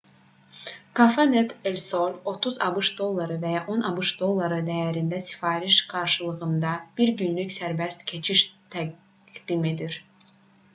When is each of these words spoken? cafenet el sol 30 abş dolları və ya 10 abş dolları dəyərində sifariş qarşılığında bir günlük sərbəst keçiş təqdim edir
cafenet 0.99 1.51
el 1.69 1.75
sol 1.89 2.15
30 2.29 2.57
abş 2.69 2.87
dolları 3.01 3.37
və 3.43 3.51
ya 3.57 3.61
10 3.75 3.85
abş 3.91 4.15
dolları 4.23 4.59
dəyərində 4.71 5.21
sifariş 5.27 5.79
qarşılığında 5.93 6.73
bir 7.01 7.15
günlük 7.23 7.57
sərbəst 7.61 8.05
keçiş 8.15 8.45
təqdim 8.77 9.73
edir 9.77 10.03